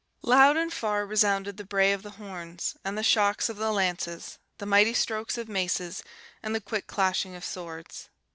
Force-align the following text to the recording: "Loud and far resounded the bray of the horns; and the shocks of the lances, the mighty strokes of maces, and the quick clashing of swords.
"Loud 0.23 0.57
and 0.57 0.73
far 0.73 1.05
resounded 1.05 1.57
the 1.57 1.63
bray 1.63 1.93
of 1.93 2.01
the 2.01 2.09
horns; 2.17 2.75
and 2.83 2.97
the 2.97 3.03
shocks 3.03 3.49
of 3.49 3.57
the 3.57 3.71
lances, 3.71 4.39
the 4.57 4.65
mighty 4.65 4.95
strokes 4.95 5.37
of 5.37 5.47
maces, 5.47 6.03
and 6.41 6.55
the 6.55 6.59
quick 6.59 6.87
clashing 6.87 7.35
of 7.35 7.45
swords. 7.45 8.09